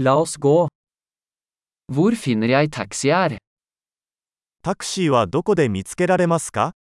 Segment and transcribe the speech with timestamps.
[0.00, 0.68] La oss gå.
[1.92, 3.38] Hvor finner jeg taxi her?
[4.62, 6.76] タクシーはどこで見つけられますか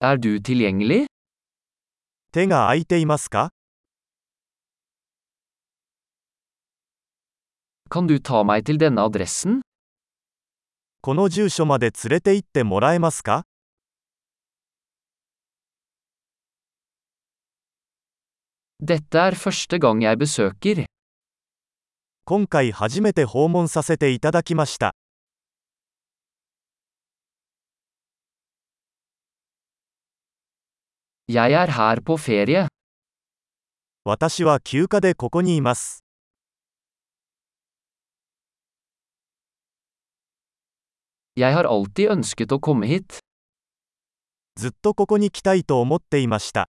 [0.00, 1.06] Er du tilgjengelig?
[2.30, 3.50] 手が空いていますか
[7.90, 9.62] Kan du ta meg til denne adressen?
[11.00, 13.49] この住所まで連れて行ってもらえますか
[22.24, 24.94] 今回初めて訪問させていただきました。
[34.04, 36.02] 私は休暇でここにいます。
[44.56, 46.70] ずっとここに来たいと思っていました。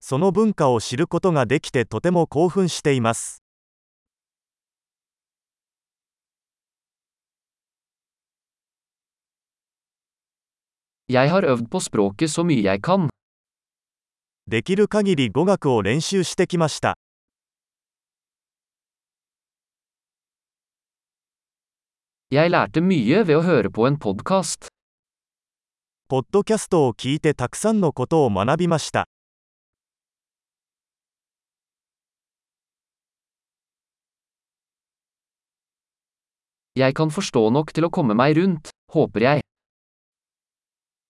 [0.00, 3.42] その文化を知ることができてとても興奮しています。
[14.46, 16.98] できる限り語学を練習してきました。
[22.30, 24.75] Jeg lærte mye ved å høre på en podkast.
[26.08, 29.08] ポッドキャストを聞いてたくさんのことを学びました。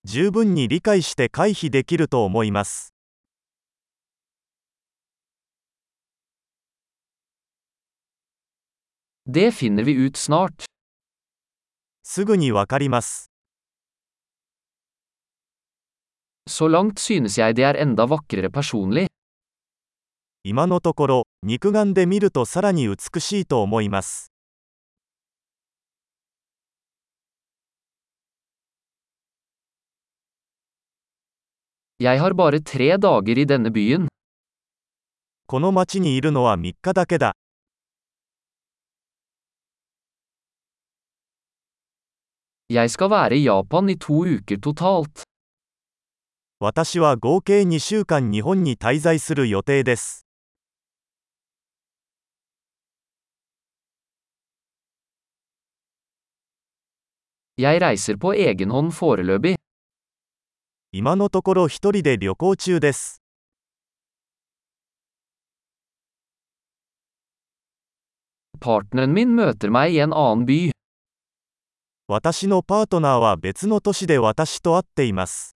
[0.05, 2.94] 十分に理解して回避できると思います。
[12.03, 13.36] すぐにわかります。
[16.48, 19.08] Så langt synes jeg det er enda vakrere personlig.
[20.44, 24.31] 今のところ、肉眼で見るとさらに美しいと思います。
[31.98, 34.06] Jeg har bare tre dager i denne byen.
[35.48, 37.34] この町にいるのは3日だけだ。
[42.69, 45.25] Jeg skal være i Japan i to uker totalt.
[46.59, 50.27] 私は合計2週間日本に滞在する予定です。
[60.93, 63.21] 今のところ一人で旅行中です。
[72.09, 75.56] 私のパートナーは別の都市で私と会っています。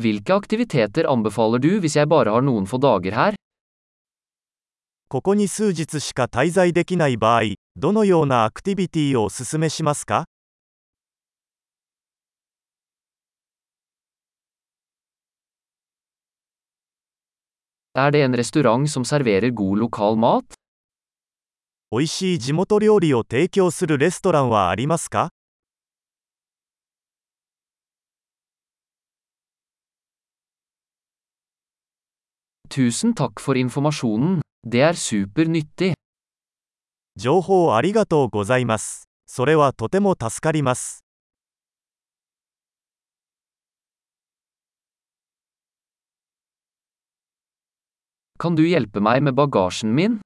[0.00, 3.34] Hvilke aktiviteter anbefaler du hvis jeg bare har noen få dager her?
[5.08, 7.42] ここに数日しか滞在できない場合、
[7.76, 10.24] どのようなアクティビティをお勧めしますか
[17.94, 20.44] Er det en restaurant som serverer god lokal mat?
[21.90, 25.28] 美味しい地元料理を提供するレストランはありますか
[32.71, 34.41] Tusen takk for informasjonen.
[34.61, 35.93] Det er super nyttig.
[37.15, 39.09] 情報ありがとうございます。
[39.25, 41.03] それはとても助かります。
[48.37, 50.21] Kan du hjelpe meg med bagasjen min?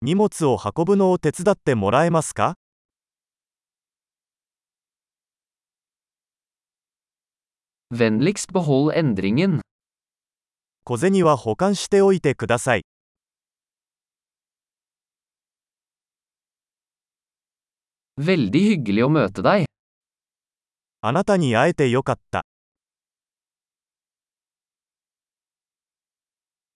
[0.00, 2.54] 荷物を運ぶのを手伝ってもらえますか
[7.92, 9.60] Vennligst behold endringen.
[10.87, 12.85] 小銭は保管しておいてください。
[18.21, 19.65] Veldig hyggelig å møte deg.
[21.01, 22.45] あなたに会えてよかった。